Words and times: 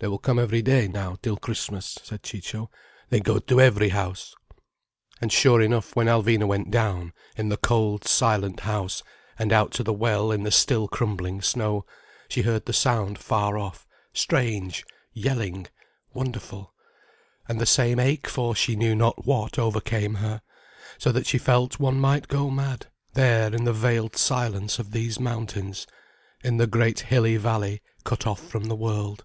"They 0.00 0.06
will 0.06 0.18
come 0.20 0.38
every 0.38 0.62
day 0.62 0.86
now, 0.86 1.16
till 1.22 1.36
Christmas," 1.36 1.98
said 2.04 2.22
Ciccio. 2.22 2.70
"They 3.08 3.18
go 3.18 3.40
to 3.40 3.60
every 3.60 3.88
house." 3.88 4.32
And 5.20 5.32
sure 5.32 5.60
enough, 5.60 5.96
when 5.96 6.06
Alvina 6.06 6.46
went 6.46 6.70
down, 6.70 7.12
in 7.36 7.48
the 7.48 7.56
cold, 7.56 8.06
silent 8.06 8.60
house, 8.60 9.02
and 9.40 9.52
out 9.52 9.72
to 9.72 9.82
the 9.82 9.92
well 9.92 10.30
in 10.30 10.44
the 10.44 10.52
still 10.52 10.86
crumbling 10.86 11.42
snow, 11.42 11.84
she 12.28 12.42
heard 12.42 12.66
the 12.66 12.72
sound 12.72 13.18
far 13.18 13.58
off, 13.58 13.88
strange, 14.12 14.84
yelling, 15.12 15.66
wonderful: 16.14 16.72
and 17.48 17.60
the 17.60 17.66
same 17.66 17.98
ache 17.98 18.28
for 18.28 18.54
she 18.54 18.76
knew 18.76 18.94
not 18.94 19.26
what 19.26 19.58
overcame 19.58 20.14
her, 20.22 20.42
so 20.98 21.10
that 21.10 21.26
she 21.26 21.38
felt 21.38 21.80
one 21.80 21.98
might 21.98 22.28
go 22.28 22.50
mad, 22.50 22.86
there 23.14 23.52
in 23.52 23.64
the 23.64 23.72
veiled 23.72 24.14
silence 24.14 24.78
of 24.78 24.92
these 24.92 25.18
mountains, 25.18 25.88
in 26.44 26.56
the 26.56 26.68
great 26.68 27.00
hilly 27.00 27.36
valley 27.36 27.82
cut 28.04 28.28
off 28.28 28.38
from 28.40 28.66
the 28.66 28.76
world. 28.76 29.24